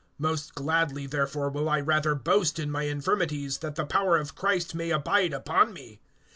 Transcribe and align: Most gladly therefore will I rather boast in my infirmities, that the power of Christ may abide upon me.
Most 0.17 0.55
gladly 0.55 1.05
therefore 1.05 1.51
will 1.51 1.69
I 1.69 1.79
rather 1.79 2.15
boast 2.15 2.57
in 2.57 2.71
my 2.71 2.85
infirmities, 2.85 3.59
that 3.59 3.75
the 3.75 3.85
power 3.85 4.17
of 4.17 4.33
Christ 4.33 4.73
may 4.73 4.89
abide 4.89 5.31
upon 5.31 5.73
me. 5.73 5.99